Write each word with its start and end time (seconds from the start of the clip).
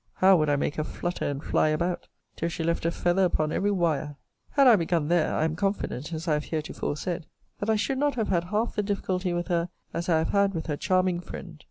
how 0.15 0.35
would 0.35 0.49
I 0.49 0.55
make 0.55 0.77
her 0.77 0.83
flutter 0.83 1.25
and 1.25 1.43
fly 1.43 1.67
about! 1.67 2.07
till 2.35 2.49
she 2.49 2.63
left 2.63 2.87
a 2.87 2.89
feather 2.89 3.23
upon 3.23 3.51
every 3.51 3.69
wire! 3.69 4.15
Had 4.49 4.65
I 4.65 4.75
begun 4.75 5.09
there, 5.09 5.31
I 5.35 5.43
am 5.43 5.55
confident, 5.55 6.11
as 6.11 6.27
I 6.27 6.33
have 6.33 6.45
heretofore 6.45 6.97
said,* 6.97 7.27
that 7.59 7.69
I 7.69 7.75
should 7.75 7.99
not 7.99 8.15
have 8.15 8.29
had 8.29 8.45
half 8.45 8.75
the 8.75 8.81
difficulty 8.81 9.31
with 9.31 9.49
her 9.49 9.69
as 9.93 10.09
I 10.09 10.17
have 10.17 10.29
had 10.29 10.55
with 10.55 10.65
her 10.65 10.75
charming 10.75 11.19
friend. 11.19 11.59